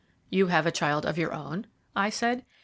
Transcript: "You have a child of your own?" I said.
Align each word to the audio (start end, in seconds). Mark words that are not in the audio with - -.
"You 0.31 0.47
have 0.47 0.65
a 0.65 0.71
child 0.71 1.05
of 1.05 1.19
your 1.19 1.31
own?" 1.31 1.67
I 1.95 2.09
said. 2.09 2.43